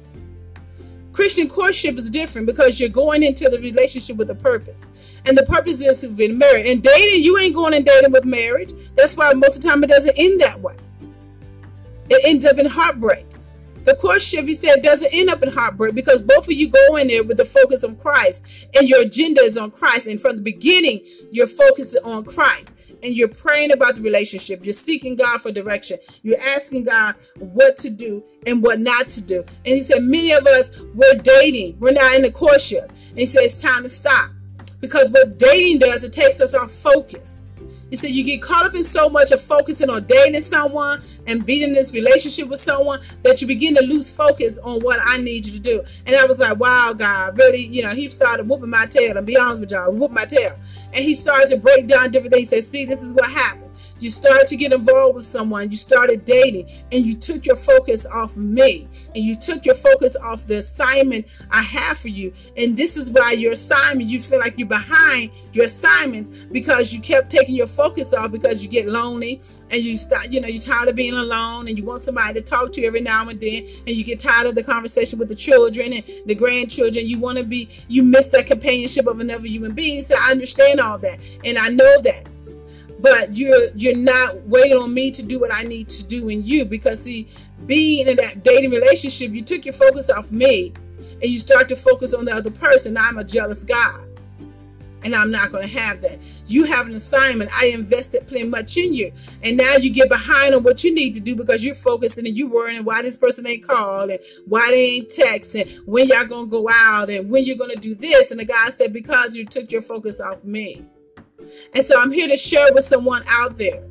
Christian 1.11 1.49
courtship 1.49 1.97
is 1.97 2.11
different 2.11 2.45
because 2.45 2.79
you're 2.79 2.89
going 2.89 3.23
into 3.23 3.49
the 3.49 3.57
relationship 3.57 4.17
with 4.17 4.29
a 4.29 4.35
purpose. 4.35 4.91
And 5.25 5.35
the 5.35 5.47
purpose 5.47 5.81
is 5.81 6.01
to 6.01 6.09
be 6.09 6.31
married. 6.31 6.67
And 6.67 6.83
dating, 6.83 7.23
you 7.23 7.39
ain't 7.39 7.55
going 7.55 7.73
and 7.73 7.83
dating 7.83 8.11
with 8.11 8.23
marriage. 8.23 8.71
That's 8.93 9.17
why 9.17 9.33
most 9.33 9.55
of 9.55 9.63
the 9.63 9.69
time 9.69 9.83
it 9.83 9.87
doesn't 9.87 10.13
end 10.15 10.41
that 10.41 10.59
way. 10.59 10.75
It 12.07 12.21
ends 12.23 12.45
up 12.45 12.59
in 12.59 12.67
heartbreak. 12.67 13.25
The 13.87 13.95
courtship, 13.95 14.45
he 14.45 14.53
said, 14.53 14.83
doesn't 14.83 15.13
end 15.13 15.29
up 15.29 15.41
in 15.41 15.53
heartbreak 15.53 15.95
because 15.95 16.21
both 16.21 16.43
of 16.43 16.51
you 16.51 16.67
go 16.67 16.97
in 16.97 17.07
there 17.07 17.23
with 17.23 17.37
the 17.37 17.45
focus 17.45 17.85
on 17.85 17.95
Christ 17.95 18.43
and 18.75 18.89
your 18.89 19.03
agenda 19.03 19.39
is 19.39 19.57
on 19.57 19.71
Christ. 19.71 20.07
And 20.07 20.19
from 20.19 20.35
the 20.35 20.41
beginning, 20.41 20.99
you're 21.31 21.47
focusing 21.47 22.03
on 22.03 22.25
Christ 22.25 22.91
and 23.01 23.15
you're 23.15 23.29
praying 23.29 23.71
about 23.71 23.95
the 23.95 24.01
relationship. 24.01 24.65
You're 24.65 24.73
seeking 24.73 25.15
God 25.15 25.41
for 25.41 25.53
direction. 25.53 25.99
You're 26.21 26.41
asking 26.41 26.83
God 26.83 27.15
what 27.39 27.77
to 27.77 27.89
do 27.89 28.25
and 28.45 28.61
what 28.61 28.81
not 28.81 29.07
to 29.11 29.21
do. 29.21 29.45
And 29.65 29.77
he 29.77 29.83
said, 29.83 30.03
many 30.03 30.33
of 30.33 30.45
us, 30.45 30.77
we're 30.93 31.13
dating. 31.13 31.79
We're 31.79 31.93
not 31.93 32.13
in 32.13 32.23
the 32.23 32.31
courtship. 32.31 32.89
And 32.89 33.19
he 33.19 33.25
said, 33.25 33.43
it's 33.43 33.61
time 33.61 33.83
to 33.83 33.89
stop. 33.89 34.31
Because 34.81 35.11
what 35.11 35.37
dating 35.37 35.79
does, 35.79 36.03
it 36.03 36.11
takes 36.11 36.41
us 36.41 36.53
off 36.53 36.73
focus. 36.73 37.36
He 37.89 37.95
said 37.95 38.11
you 38.11 38.23
get 38.23 38.41
caught 38.41 38.65
up 38.65 38.75
in 38.75 38.83
so 38.83 39.09
much 39.09 39.31
of 39.31 39.41
focusing 39.41 39.89
on 39.89 40.05
dating 40.05 40.41
someone 40.41 41.01
and 41.25 41.45
being 41.45 41.63
in 41.63 41.73
this 41.73 41.93
relationship 41.93 42.47
with 42.47 42.59
someone 42.59 42.99
that 43.23 43.41
you 43.41 43.47
begin 43.47 43.75
to 43.75 43.81
lose 43.83 44.11
focus 44.11 44.57
on 44.59 44.81
what 44.81 44.99
I 45.03 45.17
need 45.17 45.45
you 45.45 45.53
to 45.53 45.59
do. 45.59 45.83
And 46.05 46.15
I 46.15 46.25
was 46.25 46.39
like, 46.39 46.59
wow, 46.59 46.93
God, 46.93 47.37
really, 47.37 47.65
you 47.65 47.83
know, 47.83 47.93
he 47.93 48.09
started 48.09 48.47
whooping 48.47 48.69
my 48.69 48.85
tail. 48.85 49.17
And 49.17 49.25
be 49.25 49.37
honest 49.37 49.61
with 49.61 49.71
y'all, 49.71 49.91
whooping 49.91 50.15
my 50.15 50.25
tail. 50.25 50.57
And 50.93 51.03
he 51.03 51.15
started 51.15 51.49
to 51.49 51.57
break 51.57 51.87
down 51.87 52.11
different 52.11 52.33
things. 52.33 52.49
He 52.49 52.61
said, 52.61 52.63
see, 52.63 52.85
this 52.85 53.01
is 53.01 53.13
what 53.13 53.29
happened. 53.29 53.66
You 53.99 54.11
started 54.11 54.47
to 54.47 54.55
get 54.55 54.73
involved 54.73 55.15
with 55.15 55.25
someone, 55.25 55.71
you 55.71 55.77
started 55.77 56.25
dating, 56.25 56.69
and 56.91 57.05
you 57.05 57.15
took 57.15 57.45
your 57.45 57.55
focus 57.55 58.05
off 58.05 58.37
me, 58.37 58.87
and 59.15 59.23
you 59.23 59.35
took 59.35 59.65
your 59.65 59.75
focus 59.75 60.15
off 60.15 60.45
the 60.45 60.57
assignment 60.57 61.25
I 61.49 61.61
have 61.61 61.97
for 61.97 62.09
you. 62.09 62.33
And 62.55 62.77
this 62.77 62.97
is 62.97 63.09
why 63.09 63.31
your 63.31 63.53
assignment, 63.53 64.09
you 64.09 64.21
feel 64.21 64.39
like 64.39 64.57
you're 64.57 64.67
behind 64.67 65.31
your 65.53 65.65
assignments 65.65 66.29
because 66.29 66.93
you 66.93 67.01
kept 67.01 67.31
taking 67.31 67.55
your 67.55 67.67
focus 67.67 68.13
off 68.13 68.31
because 68.31 68.63
you 68.63 68.69
get 68.69 68.87
lonely 68.87 69.41
and 69.71 69.81
you 69.81 69.97
start, 69.97 70.29
you 70.29 70.39
know, 70.39 70.47
you're 70.47 70.61
tired 70.61 70.89
of 70.89 70.95
being 70.95 71.13
alone 71.13 71.67
and 71.67 71.77
you 71.77 71.83
want 71.83 72.01
somebody 72.01 72.33
to 72.35 72.41
talk 72.41 72.71
to 72.73 72.85
every 72.85 73.01
now 73.01 73.27
and 73.27 73.39
then, 73.39 73.65
and 73.85 73.95
you 73.95 74.03
get 74.03 74.19
tired 74.19 74.47
of 74.47 74.55
the 74.55 74.63
conversation 74.63 75.19
with 75.19 75.29
the 75.29 75.35
children 75.35 75.93
and 75.93 76.03
the 76.25 76.35
grandchildren. 76.35 77.07
You 77.07 77.19
want 77.19 77.37
to 77.37 77.43
be, 77.43 77.69
you 77.87 78.03
miss 78.03 78.29
that 78.29 78.47
companionship 78.47 79.07
of 79.07 79.19
another 79.19 79.47
human 79.47 79.73
being. 79.73 80.01
So 80.01 80.15
I 80.19 80.31
understand 80.31 80.79
all 80.79 80.97
that, 80.99 81.19
and 81.43 81.57
I 81.57 81.69
know 81.69 82.01
that 82.01 82.27
but 82.99 83.35
you're 83.35 83.69
you're 83.75 83.95
not 83.95 84.43
waiting 84.47 84.77
on 84.77 84.93
me 84.93 85.11
to 85.11 85.23
do 85.23 85.39
what 85.39 85.53
I 85.53 85.63
need 85.63 85.89
to 85.89 86.03
do 86.03 86.29
in 86.29 86.43
you 86.43 86.65
because 86.65 87.03
see 87.03 87.27
being 87.65 88.07
in 88.07 88.17
that 88.17 88.43
dating 88.43 88.71
relationship 88.71 89.31
you 89.31 89.41
took 89.41 89.65
your 89.65 89.73
focus 89.73 90.09
off 90.09 90.31
me 90.31 90.73
and 91.21 91.31
you 91.31 91.39
start 91.39 91.69
to 91.69 91.75
focus 91.75 92.13
on 92.13 92.25
the 92.25 92.33
other 92.33 92.51
person. 92.51 92.97
I'm 92.97 93.17
a 93.17 93.23
jealous 93.23 93.63
God 93.63 94.01
and 95.03 95.15
I'm 95.15 95.31
not 95.31 95.51
going 95.51 95.67
to 95.67 95.79
have 95.79 96.01
that. 96.01 96.19
You 96.47 96.65
have 96.65 96.87
an 96.87 96.95
assignment. 96.95 97.51
I 97.53 97.67
invested 97.67 98.27
plenty 98.27 98.47
much 98.47 98.77
in 98.77 98.93
you 98.93 99.11
and 99.43 99.57
now 99.57 99.75
you 99.75 99.89
get 99.89 100.09
behind 100.09 100.55
on 100.55 100.63
what 100.63 100.83
you 100.83 100.93
need 100.93 101.13
to 101.13 101.19
do 101.19 101.35
because 101.35 101.63
you're 101.63 101.75
focusing 101.75 102.25
and 102.25 102.37
you're 102.37 102.49
worrying 102.49 102.83
why 102.83 103.01
this 103.01 103.17
person 103.17 103.47
ain't 103.47 103.65
called 103.65 104.09
and 104.09 104.19
why 104.45 104.69
they 104.71 104.85
ain't 104.91 105.09
texting 105.09 105.85
when 105.85 106.07
y'all 106.07 106.25
gonna 106.25 106.47
go 106.47 106.69
out 106.69 107.09
and 107.09 107.29
when 107.29 107.45
you're 107.45 107.57
gonna 107.57 107.75
do 107.75 107.95
this. 107.95 108.31
And 108.31 108.39
the 108.39 108.45
guy 108.45 108.69
said 108.69 108.93
because 108.93 109.35
you 109.35 109.45
took 109.45 109.71
your 109.71 109.81
focus 109.81 110.19
off 110.19 110.43
me 110.43 110.85
and 111.73 111.85
so 111.85 111.99
I'm 111.99 112.11
here 112.11 112.27
to 112.27 112.37
share 112.37 112.67
with 112.73 112.85
someone 112.85 113.23
out 113.27 113.57
there 113.57 113.83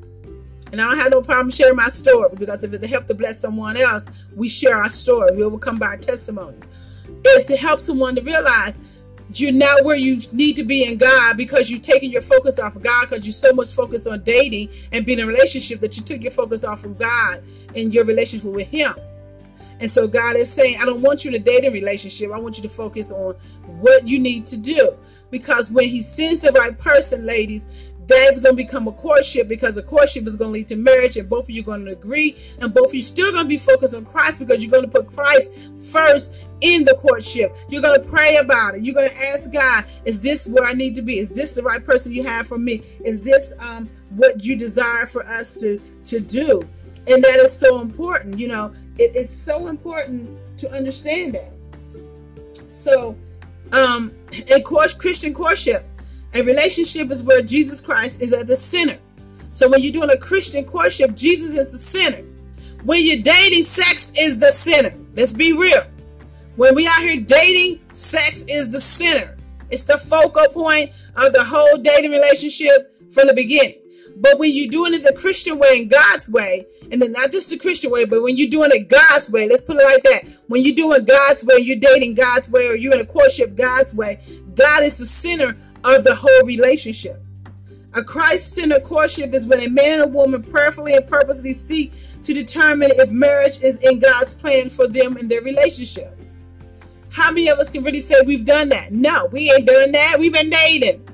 And 0.72 0.80
I 0.80 0.90
don't 0.90 0.98
have 0.98 1.10
no 1.12 1.22
problem 1.22 1.50
sharing 1.50 1.76
my 1.76 1.88
story 1.88 2.30
because 2.36 2.64
if 2.64 2.72
it's 2.72 2.82
to 2.82 2.88
help 2.88 3.06
to 3.06 3.14
bless 3.14 3.40
someone 3.40 3.76
else, 3.76 4.08
we 4.34 4.48
share 4.48 4.76
our 4.76 4.90
story. 4.90 5.34
We 5.34 5.44
overcome 5.44 5.78
by 5.78 5.86
our 5.86 5.96
testimonies. 5.96 6.64
It's 7.24 7.46
to 7.46 7.56
help 7.56 7.80
someone 7.80 8.14
to 8.16 8.20
realize 8.20 8.78
you're 9.32 9.52
not 9.52 9.84
where 9.84 9.96
you 9.96 10.20
need 10.32 10.56
to 10.56 10.64
be 10.64 10.84
in 10.84 10.98
God 10.98 11.36
because 11.36 11.70
you're 11.70 11.80
taking 11.80 12.10
your 12.12 12.22
focus 12.22 12.58
off 12.58 12.76
of 12.76 12.82
God 12.82 13.08
because 13.08 13.24
you're 13.24 13.32
so 13.32 13.52
much 13.52 13.72
focused 13.72 14.06
on 14.06 14.22
dating 14.22 14.68
and 14.92 15.06
being 15.06 15.18
in 15.18 15.24
a 15.24 15.28
relationship 15.28 15.80
that 15.80 15.96
you 15.96 16.02
took 16.02 16.22
your 16.22 16.30
focus 16.30 16.64
off 16.64 16.84
of 16.84 16.98
God 16.98 17.42
and 17.74 17.92
your 17.94 18.04
relationship 18.04 18.50
with 18.50 18.68
Him. 18.68 18.94
And 19.80 19.90
so 19.90 20.08
God 20.08 20.36
is 20.36 20.52
saying, 20.52 20.78
I 20.80 20.84
don't 20.84 21.02
want 21.02 21.24
you 21.24 21.30
in 21.30 21.40
a 21.40 21.44
dating 21.44 21.72
relationship. 21.72 22.30
I 22.32 22.38
want 22.38 22.56
you 22.56 22.62
to 22.62 22.68
focus 22.68 23.12
on 23.12 23.34
what 23.80 24.06
you 24.06 24.18
need 24.18 24.46
to 24.46 24.56
do. 24.56 24.96
Because 25.30 25.70
when 25.70 25.88
He 25.88 26.02
sends 26.02 26.42
the 26.42 26.52
right 26.52 26.78
person, 26.78 27.26
ladies, 27.26 27.66
that's 28.06 28.38
going 28.38 28.56
to 28.56 28.62
become 28.62 28.86
a 28.86 28.92
courtship 28.92 29.48
because 29.48 29.76
a 29.76 29.82
courtship 29.82 30.26
is 30.26 30.36
going 30.36 30.50
to 30.50 30.52
lead 30.52 30.68
to 30.68 30.76
marriage 30.76 31.16
and 31.16 31.28
both 31.28 31.44
of 31.44 31.50
you 31.50 31.62
are 31.62 31.64
going 31.64 31.84
to 31.84 31.92
agree 31.92 32.36
and 32.60 32.72
both 32.72 32.88
of 32.88 32.94
you 32.94 33.02
still 33.02 33.32
going 33.32 33.44
to 33.44 33.48
be 33.48 33.58
focused 33.58 33.94
on 33.94 34.04
Christ 34.04 34.38
because 34.38 34.62
you're 34.62 34.70
going 34.70 34.84
to 34.84 34.90
put 34.90 35.06
Christ 35.08 35.50
first 35.92 36.34
in 36.60 36.84
the 36.84 36.94
courtship. 36.94 37.54
You're 37.68 37.82
going 37.82 38.00
to 38.00 38.08
pray 38.08 38.36
about 38.36 38.76
it. 38.76 38.84
You're 38.84 38.94
going 38.94 39.10
to 39.10 39.26
ask 39.28 39.52
God, 39.52 39.84
is 40.04 40.20
this 40.20 40.46
where 40.46 40.64
I 40.64 40.72
need 40.72 40.94
to 40.96 41.02
be? 41.02 41.18
Is 41.18 41.34
this 41.34 41.54
the 41.54 41.62
right 41.62 41.82
person 41.82 42.12
you 42.12 42.22
have 42.22 42.46
for 42.46 42.58
me? 42.58 42.82
Is 43.04 43.22
this 43.22 43.52
um, 43.58 43.88
what 44.10 44.44
you 44.44 44.56
desire 44.56 45.06
for 45.06 45.26
us 45.26 45.60
to, 45.60 45.80
to 46.04 46.20
do? 46.20 46.68
And 47.08 47.22
that 47.24 47.38
is 47.40 47.56
so 47.56 47.80
important. 47.80 48.38
You 48.38 48.48
know, 48.48 48.74
it 48.98 49.14
is 49.14 49.30
so 49.30 49.68
important 49.68 50.38
to 50.58 50.70
understand 50.72 51.34
that. 51.34 51.52
So, 52.68 53.16
um, 53.72 54.12
a 54.48 54.60
course, 54.62 54.94
Christian 54.94 55.34
courtship, 55.34 55.84
a 56.34 56.42
relationship 56.42 57.10
is 57.10 57.22
where 57.22 57.42
Jesus 57.42 57.80
Christ 57.80 58.20
is 58.20 58.32
at 58.32 58.46
the 58.46 58.56
center. 58.56 58.98
So 59.52 59.70
when 59.70 59.82
you're 59.82 59.92
doing 59.92 60.10
a 60.10 60.18
Christian 60.18 60.64
courtship, 60.64 61.14
Jesus 61.14 61.56
is 61.56 61.72
the 61.72 61.78
center. 61.78 62.22
When 62.84 63.02
you're 63.02 63.22
dating, 63.22 63.64
sex 63.64 64.12
is 64.16 64.38
the 64.38 64.50
center. 64.50 64.94
Let's 65.14 65.32
be 65.32 65.52
real. 65.52 65.82
When 66.56 66.74
we 66.74 66.86
out 66.86 67.00
here 67.00 67.16
dating, 67.16 67.80
sex 67.92 68.44
is 68.48 68.70
the 68.70 68.80
center. 68.80 69.36
It's 69.70 69.84
the 69.84 69.98
focal 69.98 70.46
point 70.48 70.92
of 71.16 71.32
the 71.32 71.42
whole 71.44 71.78
dating 71.78 72.10
relationship 72.10 72.94
from 73.10 73.26
the 73.26 73.34
beginning. 73.34 73.76
But 74.18 74.38
when 74.38 74.54
you're 74.54 74.70
doing 74.70 74.94
it 74.94 75.02
the 75.02 75.12
Christian 75.12 75.58
way 75.58 75.80
and 75.80 75.90
God's 75.90 76.28
way, 76.28 76.66
and 76.90 77.02
then 77.02 77.12
not 77.12 77.30
just 77.30 77.50
the 77.50 77.58
Christian 77.58 77.90
way, 77.90 78.06
but 78.06 78.22
when 78.22 78.36
you're 78.38 78.48
doing 78.48 78.70
it 78.72 78.88
God's 78.88 79.28
way, 79.30 79.46
let's 79.46 79.60
put 79.60 79.76
it 79.76 79.84
like 79.84 80.02
that. 80.04 80.40
When 80.48 80.62
you're 80.62 80.74
doing 80.74 81.04
God's 81.04 81.44
way, 81.44 81.58
you're 81.58 81.76
dating 81.76 82.14
God's 82.14 82.48
way, 82.48 82.66
or 82.66 82.74
you're 82.74 82.94
in 82.94 83.00
a 83.00 83.06
courtship 83.06 83.54
God's 83.54 83.94
way, 83.94 84.20
God 84.54 84.82
is 84.84 84.96
the 84.96 85.04
center 85.04 85.56
of 85.84 86.02
the 86.02 86.14
whole 86.14 86.42
relationship. 86.44 87.22
A 87.92 88.02
Christ 88.02 88.54
centered 88.54 88.84
courtship 88.84 89.34
is 89.34 89.46
when 89.46 89.60
a 89.60 89.68
man 89.68 90.00
and 90.00 90.02
a 90.02 90.06
woman 90.06 90.42
prayerfully 90.42 90.94
and 90.94 91.06
purposely 91.06 91.52
seek 91.52 91.92
to 92.22 92.32
determine 92.32 92.92
if 92.94 93.10
marriage 93.10 93.60
is 93.62 93.80
in 93.80 93.98
God's 93.98 94.34
plan 94.34 94.70
for 94.70 94.88
them 94.88 95.16
and 95.16 95.30
their 95.30 95.42
relationship. 95.42 96.18
How 97.10 97.30
many 97.30 97.48
of 97.48 97.58
us 97.58 97.70
can 97.70 97.84
really 97.84 98.00
say 98.00 98.16
we've 98.24 98.44
done 98.44 98.70
that? 98.70 98.92
No, 98.92 99.26
we 99.26 99.50
ain't 99.50 99.66
done 99.66 99.92
that. 99.92 100.18
We've 100.18 100.32
been 100.32 100.50
dating. 100.50 101.06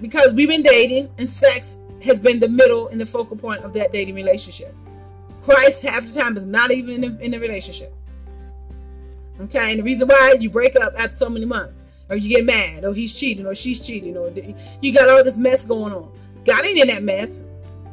Because 0.00 0.32
we've 0.32 0.48
been 0.48 0.62
dating 0.62 1.10
and 1.18 1.28
sex 1.28 1.78
has 2.04 2.20
been 2.20 2.40
the 2.40 2.48
middle 2.48 2.88
and 2.88 3.00
the 3.00 3.06
focal 3.06 3.36
point 3.36 3.62
of 3.62 3.72
that 3.74 3.92
dating 3.92 4.14
relationship. 4.14 4.74
Christ 5.42 5.82
half 5.82 6.06
the 6.06 6.12
time 6.12 6.36
is 6.36 6.46
not 6.46 6.70
even 6.70 7.02
in 7.02 7.16
the, 7.16 7.24
in 7.24 7.30
the 7.30 7.40
relationship. 7.40 7.94
Okay, 9.40 9.70
and 9.70 9.78
the 9.78 9.82
reason 9.82 10.06
why 10.06 10.36
you 10.38 10.50
break 10.50 10.76
up 10.76 10.92
after 10.98 11.16
so 11.16 11.30
many 11.30 11.46
months 11.46 11.82
or 12.10 12.16
you 12.16 12.28
get 12.28 12.44
mad, 12.44 12.84
or 12.84 12.92
he's 12.92 13.14
cheating, 13.14 13.46
or 13.46 13.54
she's 13.54 13.78
cheating, 13.78 14.16
or 14.16 14.32
you 14.80 14.92
got 14.92 15.08
all 15.08 15.22
this 15.22 15.38
mess 15.38 15.64
going 15.64 15.92
on. 15.92 16.10
God 16.44 16.66
ain't 16.66 16.80
in 16.80 16.88
that 16.88 17.04
mess. 17.04 17.44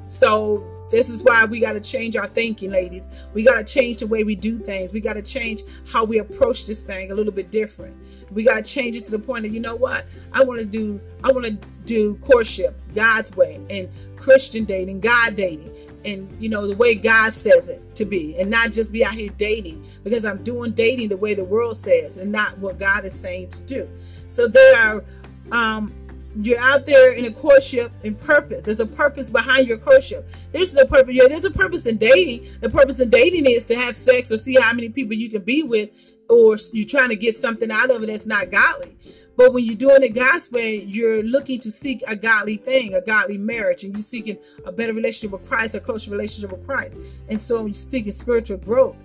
So 0.07 0.65
this 0.89 1.09
is 1.09 1.23
why 1.23 1.45
we 1.45 1.59
got 1.59 1.73
to 1.73 1.81
change 1.81 2.15
our 2.15 2.27
thinking, 2.27 2.71
ladies. 2.71 3.09
We 3.33 3.43
got 3.43 3.55
to 3.55 3.63
change 3.63 3.97
the 3.97 4.07
way 4.07 4.23
we 4.23 4.35
do 4.35 4.57
things. 4.59 4.93
We 4.93 5.01
got 5.01 5.13
to 5.13 5.21
change 5.21 5.61
how 5.91 6.05
we 6.05 6.19
approach 6.19 6.65
this 6.65 6.83
thing 6.83 7.11
a 7.11 7.15
little 7.15 7.33
bit 7.33 7.51
different. 7.51 7.97
We 8.31 8.43
got 8.43 8.63
to 8.63 8.71
change 8.71 8.95
it 8.95 9.05
to 9.07 9.11
the 9.11 9.19
point 9.19 9.43
that 9.43 9.49
you 9.49 9.59
know 9.59 9.75
what? 9.75 10.05
I 10.31 10.43
want 10.43 10.61
to 10.61 10.65
do. 10.65 11.01
I 11.23 11.31
want 11.31 11.45
to 11.45 11.67
do 11.85 12.15
courtship 12.15 12.75
God's 12.93 13.35
way 13.35 13.61
and 13.69 13.89
Christian 14.17 14.65
dating, 14.65 15.01
God 15.01 15.35
dating, 15.35 15.73
and 16.05 16.29
you 16.41 16.49
know 16.49 16.67
the 16.67 16.75
way 16.75 16.95
God 16.95 17.33
says 17.33 17.69
it 17.69 17.95
to 17.95 18.05
be, 18.05 18.37
and 18.37 18.49
not 18.49 18.71
just 18.71 18.91
be 18.91 19.03
out 19.03 19.13
here 19.13 19.31
dating 19.37 19.85
because 20.03 20.25
I'm 20.25 20.43
doing 20.43 20.71
dating 20.71 21.09
the 21.09 21.17
way 21.17 21.33
the 21.33 21.45
world 21.45 21.77
says 21.77 22.17
and 22.17 22.31
not 22.31 22.57
what 22.59 22.77
God 22.77 23.05
is 23.05 23.17
saying 23.17 23.49
to 23.49 23.59
do. 23.61 23.89
So 24.27 24.47
there 24.47 24.77
are. 24.77 25.03
Um, 25.49 25.93
you're 26.39 26.59
out 26.59 26.85
there 26.85 27.11
in 27.11 27.25
a 27.25 27.31
courtship 27.31 27.91
in 28.03 28.15
purpose. 28.15 28.63
There's 28.63 28.79
a 28.79 28.85
purpose 28.85 29.29
behind 29.29 29.67
your 29.67 29.77
courtship. 29.77 30.27
There's 30.51 30.71
the 30.71 30.85
purpose. 30.85 31.13
Yeah, 31.13 31.27
there's 31.27 31.45
a 31.45 31.51
purpose 31.51 31.85
in 31.85 31.97
dating. 31.97 32.47
The 32.61 32.69
purpose 32.69 32.99
in 32.99 33.09
dating 33.09 33.45
is 33.45 33.65
to 33.67 33.75
have 33.75 33.95
sex 33.95 34.31
or 34.31 34.37
see 34.37 34.55
how 34.55 34.73
many 34.73 34.89
people 34.89 35.13
you 35.13 35.29
can 35.29 35.41
be 35.41 35.63
with, 35.63 35.89
or 36.29 36.57
you're 36.73 36.87
trying 36.87 37.09
to 37.09 37.15
get 37.15 37.35
something 37.35 37.71
out 37.71 37.89
of 37.89 38.03
it 38.03 38.07
that's 38.07 38.25
not 38.25 38.51
godly. 38.51 38.97
But 39.35 39.53
when 39.53 39.65
you're 39.65 39.75
doing 39.75 40.03
it 40.03 40.15
God's 40.15 40.51
way, 40.51 40.81
you're 40.81 41.21
looking 41.23 41.59
to 41.61 41.71
seek 41.71 42.03
a 42.07 42.15
godly 42.15 42.57
thing, 42.57 42.93
a 42.93 43.01
godly 43.01 43.37
marriage, 43.37 43.83
and 43.83 43.93
you're 43.93 44.01
seeking 44.01 44.37
a 44.65 44.71
better 44.71 44.93
relationship 44.93 45.39
with 45.39 45.47
Christ, 45.47 45.75
a 45.75 45.79
closer 45.79 46.11
relationship 46.11 46.51
with 46.51 46.65
Christ. 46.65 46.97
And 47.29 47.39
so 47.39 47.65
you're 47.65 47.73
seeking 47.73 48.11
spiritual 48.11 48.57
growth 48.57 48.97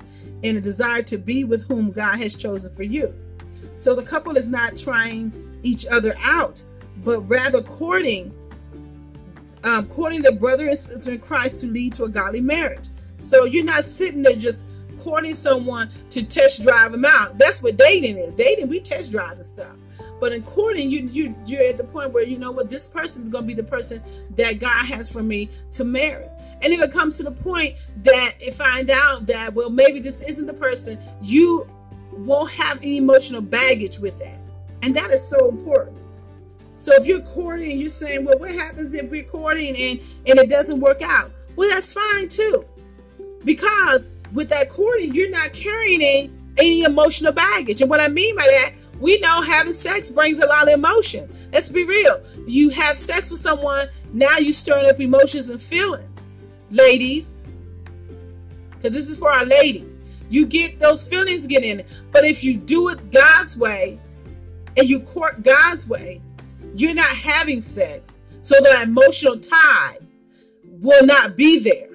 and 0.43 0.57
a 0.57 0.61
desire 0.61 1.03
to 1.03 1.19
be 1.19 1.45
with 1.45 1.67
whom 1.69 1.93
God 1.93 2.19
has 2.19 2.35
chosen 2.35 2.75
for 2.75 2.83
you. 2.83 3.15
So 3.75 3.95
the 3.95 4.03
couple 4.03 4.37
is 4.37 4.49
not 4.49 4.77
trying 4.77 5.61
each 5.63 5.87
other 5.87 6.15
out 6.19 6.63
but 7.05 7.21
rather 7.23 7.63
courting, 7.63 8.33
um, 9.65 9.87
courting 9.89 10.23
the 10.23 10.33
brother 10.33 10.69
and 10.69 10.79
sister 10.79 11.13
in 11.13 11.19
Christ 11.19 11.61
to 11.61 11.67
lead 11.67 11.95
to 11.95 12.05
a 12.05 12.09
godly 12.09 12.41
marriage. 12.41 12.89
So 13.19 13.45
you're 13.45 13.65
not 13.65 13.85
sitting 13.85 14.23
there 14.23 14.37
just 14.37 14.67
courting 15.01 15.35
someone 15.35 15.91
to 16.11 16.23
test 16.23 16.63
drive 16.63 16.93
them 16.93 17.05
out. 17.05 17.39
That's 17.39 17.63
what 17.63 17.77
dating 17.77 18.19
is. 18.19 18.33
Dating, 18.35 18.69
we 18.69 18.81
test 18.81 19.11
drive 19.13 19.33
and 19.33 19.47
stuff. 19.47 19.75
But 20.21 20.33
in 20.33 20.43
courting, 20.43 20.91
you 20.91 21.09
you 21.09 21.35
you're 21.47 21.65
at 21.65 21.79
the 21.79 21.85
point 21.85 22.13
where 22.13 22.23
you 22.23 22.39
know 22.39 22.53
what 22.53 22.71
this 22.71 22.87
person 22.87 23.23
is 23.23 23.29
going 23.29 23.45
to 23.45 23.49
be 23.49 23.55
the 23.55 23.65
person 23.65 24.01
that 24.37 24.61
God 24.61 24.87
has 24.87 25.11
for 25.11 25.23
me 25.23 25.51
to 25.73 25.85
marry. 25.85 26.27
And 26.61 26.73
if 26.73 26.81
it 26.81 26.93
comes 26.93 27.17
to 27.17 27.25
the 27.25 27.33
point 27.33 27.75
that 28.05 28.35
it 28.39 28.55
find 28.55 28.89
out 28.89 29.27
that 29.27 29.55
well 29.55 29.71
maybe 29.71 29.99
this 29.99 30.23
isn't 30.23 30.47
the 30.47 30.55
person, 30.55 30.99
you 31.21 31.67
won't 32.13 32.53
have 32.53 32.79
any 32.79 32.99
emotional 32.99 33.41
baggage 33.41 33.99
with 33.99 34.19
that, 34.21 34.39
and 34.83 34.95
that 34.95 35.11
is 35.11 35.27
so 35.27 35.49
important. 35.49 36.02
So 36.83 36.93
if 36.95 37.07
you're 37.07 37.21
courting, 37.21 37.79
you're 37.79 37.91
saying, 37.91 38.25
well, 38.25 38.37
what 38.41 38.51
happens 38.51 38.93
if 38.93 39.09
we're 39.09 39.23
courting 39.23 39.77
and, 39.77 40.01
and 40.27 40.39
it 40.41 40.49
doesn't 40.49 40.81
work 40.81 41.01
out? 41.01 41.31
Well, 41.55 41.71
that's 41.71 41.93
fine 41.93 42.29
too. 42.29 42.65
Because 43.45 44.11
with 44.33 44.49
that 44.49 44.69
courting, 44.69 45.15
you're 45.15 45.31
not 45.31 45.53
carrying 45.53 46.03
any, 46.03 46.33
any 46.59 46.83
emotional 46.83 47.31
baggage. 47.31 47.83
And 47.83 47.89
what 47.89 48.01
I 48.01 48.09
mean 48.09 48.35
by 48.35 48.43
that, 48.43 48.75
we 48.99 49.21
know 49.21 49.43
having 49.43 49.73
sex 49.73 50.11
brings 50.11 50.41
a 50.41 50.47
lot 50.47 50.67
of 50.67 50.75
emotion. 50.75 51.33
Let's 51.53 51.69
be 51.69 51.85
real. 51.85 52.21
You 52.49 52.71
have 52.71 52.99
sex 52.99 53.31
with 53.31 53.39
someone, 53.39 53.87
now 54.13 54.39
you're 54.39 54.53
stirring 54.53 54.91
up 54.91 54.99
emotions 54.99 55.51
and 55.51 55.63
feelings. 55.63 56.27
Ladies, 56.69 57.37
because 58.71 58.93
this 58.93 59.09
is 59.09 59.17
for 59.21 59.31
our 59.31 59.45
ladies. 59.45 60.01
You 60.31 60.47
get 60.47 60.81
those 60.81 61.05
feelings 61.05 61.47
get 61.47 61.63
in. 61.63 61.85
But 62.11 62.25
if 62.25 62.43
you 62.43 62.57
do 62.57 62.89
it 62.89 63.13
God's 63.13 63.57
way 63.57 64.01
and 64.77 64.89
you 64.89 64.99
court 64.99 65.45
God's 65.45 65.87
way, 65.87 66.21
you're 66.75 66.95
not 66.95 67.17
having 67.17 67.61
sex, 67.61 68.19
so 68.41 68.55
that 68.63 68.83
emotional 68.89 69.39
tie 69.39 69.99
will 70.65 71.07
not 71.07 71.37
be 71.37 71.59
there. 71.59 71.89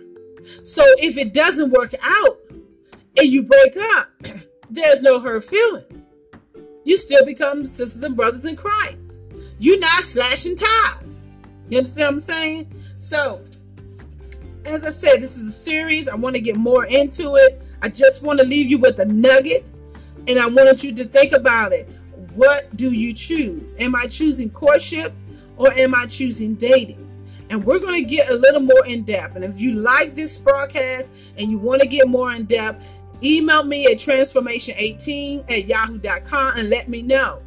So 0.62 0.84
if 1.00 1.18
it 1.18 1.34
doesn't 1.34 1.72
work 1.72 1.94
out 2.02 2.40
and 3.18 3.28
you 3.28 3.44
break 3.44 3.76
up, 3.78 4.10
there's 4.70 5.02
no 5.02 5.20
hurt 5.20 5.44
feelings. 5.44 6.06
You 6.86 6.98
still 6.98 7.26
become 7.26 7.66
sisters 7.66 8.04
and 8.04 8.16
brothers 8.16 8.46
in 8.46 8.56
Christ. 8.56 9.22
You're 9.60 9.80
not 9.80 10.04
slashing 10.04 10.56
ties. 10.56 11.26
You 11.70 11.80
understand 11.80 12.06
what 12.06 12.14
I'm 12.14 12.20
saying? 12.20 12.74
So, 12.98 13.44
as 14.64 14.86
I 14.86 14.92
said, 14.92 15.18
this 15.18 15.36
is 15.36 15.48
a 15.48 15.52
series. 15.52 16.08
I 16.08 16.16
want 16.16 16.36
to 16.36 16.42
get 16.42 16.56
more 16.56 16.86
into 16.86 17.36
it. 17.36 17.62
I 17.82 17.90
just 17.90 18.24
want 18.24 18.40
to 18.40 18.46
leave 18.46 18.70
you 18.70 18.78
with 18.78 19.00
a 19.00 19.06
nugget, 19.06 19.72
and 20.28 20.40
I 20.40 20.48
wanted 20.48 20.84
you 20.84 20.96
to 20.96 21.04
think 21.04 21.34
about 21.34 21.74
it. 21.74 21.90
What 22.38 22.78
do 22.78 22.92
you 22.92 23.14
choose? 23.14 23.76
Am 23.80 23.96
I 23.96 24.06
choosing 24.06 24.52
courtship 24.52 25.12
or 25.56 25.74
am 25.74 25.96
I 25.96 26.06
choosing 26.06 26.54
dating? 26.54 27.04
And 27.50 27.66
we're 27.66 27.80
going 27.80 28.00
to 28.00 28.08
get 28.08 28.30
a 28.30 28.36
little 28.36 28.60
more 28.60 28.86
in 28.86 29.06
depth. 29.06 29.36
And 29.36 29.44
if 29.44 29.60
you 29.60 29.74
like 29.74 30.14
this 30.14 30.38
broadcast 30.38 31.12
and 31.36 31.50
you 31.50 31.58
want 31.58 31.82
to 31.82 31.88
get 31.88 32.08
more 32.08 32.32
in 32.32 32.46
depth, 32.46 32.86
email 33.24 33.64
me 33.64 33.88
at 33.88 33.94
transformation18 33.94 35.50
at 35.50 35.66
yahoo.com 35.66 36.58
and 36.58 36.70
let 36.70 36.88
me 36.88 37.02
know 37.02 37.42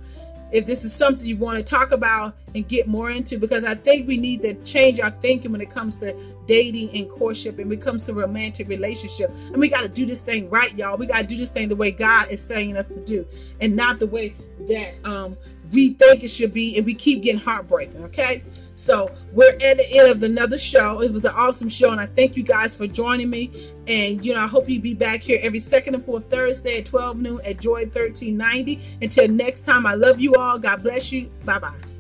if 0.53 0.67
this 0.67 0.85
is 0.85 0.93
something 0.93 1.27
you 1.27 1.37
want 1.37 1.59
to 1.59 1.65
talk 1.65 1.93
about 1.93 2.35
and 2.55 2.67
get 2.67 2.87
more 2.87 3.11
into 3.11 3.39
because 3.39 3.65
I 3.65 3.75
think 3.75 4.09
we 4.09 4.17
need 4.17 4.43
to 4.43 4.55
change 4.65 5.01
our 5.01 5.11
thinking 5.11 5.53
when 5.53 5.61
it 5.61 5.71
comes 5.71 5.97
to 5.99 6.15
dating 6.47 6.91
and 6.97 7.09
courtship 7.09 7.59
and 7.59 7.69
when 7.69 7.79
it 7.79 7.83
comes 7.83 8.07
to 8.07 8.15
romantic 8.15 8.69
relationship. 8.69 9.31
And 9.31 9.59
we 9.59 9.69
got 9.69 9.83
to 9.83 9.89
do 9.89 10.05
this 10.05 10.23
thing 10.23 10.51
right, 10.51 10.75
y'all. 10.75 10.97
We 10.97 11.07
got 11.07 11.19
to 11.19 11.27
do 11.27 11.37
this 11.37 11.53
thing 11.53 11.69
the 11.69 11.77
way 11.77 11.93
God 11.93 12.29
is 12.31 12.43
saying 12.43 12.77
us 12.77 12.95
to 12.95 13.01
do 13.05 13.27
and 13.61 13.77
not 13.77 13.99
the 13.99 14.07
way 14.07 14.35
that 14.69 14.99
um, 15.05 15.37
we 15.73 15.95
think 15.95 16.25
it 16.25 16.29
should 16.29 16.53
be, 16.53 16.77
and 16.77 16.85
we 16.85 16.95
keep 16.95 17.23
getting 17.23 17.41
heartbreaking. 17.41 18.05
Okay, 18.05 18.43
so 18.75 19.11
we're 19.33 19.53
at 19.53 19.77
the 19.77 19.87
end 19.91 20.09
of 20.09 20.23
another 20.23 20.59
show. 20.59 21.01
It 21.01 21.13
was 21.13 21.25
an 21.25 21.33
awesome 21.35 21.69
show, 21.69 21.91
and 21.91 22.01
I 22.01 22.07
thank 22.07 22.37
you 22.37 22.43
guys 22.43 22.75
for 22.75 22.87
joining 22.87 23.31
me. 23.31 23.51
And 23.87 24.25
you 24.25 24.35
know, 24.35 24.41
I 24.41 24.47
hope 24.47 24.69
you 24.69 24.81
be 24.81 24.95
back 24.95 25.21
here 25.21 25.39
every 25.43 25.61
second 25.61 25.95
and 25.95 26.05
fourth 26.05 26.31
Thursday 26.31 26.79
at 26.79 26.87
12 26.87 27.19
noon 27.19 27.41
at 27.45 27.61
Joy 27.61 27.85
1390. 27.85 28.81
Until 29.03 29.29
next 29.29 29.63
time, 29.63 29.87
I 29.87 29.95
love 29.95 30.21
you 30.21 30.35
all. 30.35 30.59
God 30.59 30.83
bless 30.83 31.13
you. 31.13 31.31
Bye 31.45 31.59
bye. 31.59 32.00